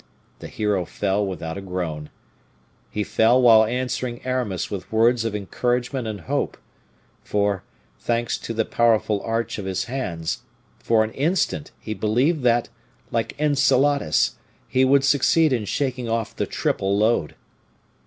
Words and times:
The 0.39 0.47
hero 0.47 0.83
fell 0.83 1.23
without 1.23 1.59
a 1.59 1.61
groan 1.61 2.09
he 2.89 3.03
fell 3.03 3.39
while 3.39 3.65
answering 3.65 4.25
Aramis 4.25 4.71
with 4.71 4.91
words 4.91 5.25
of 5.25 5.35
encouragement 5.35 6.07
and 6.07 6.21
hope, 6.21 6.57
for, 7.23 7.63
thanks 7.99 8.39
to 8.39 8.53
the 8.55 8.65
powerful 8.65 9.21
arch 9.21 9.59
of 9.59 9.65
his 9.65 9.83
hands, 9.83 10.41
for 10.79 11.03
an 11.03 11.11
instant 11.11 11.69
he 11.79 11.93
believed 11.93 12.41
that, 12.41 12.67
like 13.11 13.39
Enceladus, 13.39 14.37
he 14.67 14.83
would 14.83 15.03
succeed 15.03 15.53
in 15.53 15.65
shaking 15.65 16.09
off 16.09 16.35
the 16.35 16.47
triple 16.47 16.97
load. 16.97 17.35